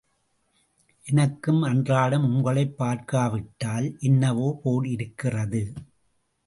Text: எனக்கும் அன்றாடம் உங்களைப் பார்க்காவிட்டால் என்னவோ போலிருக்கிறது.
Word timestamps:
எனக்கும் 1.05 1.61
அன்றாடம் 1.61 2.23
உங்களைப் 2.23 2.77
பார்க்காவிட்டால் 2.77 3.97
என்னவோ 3.99 4.59
போலிருக்கிறது. 4.63 5.73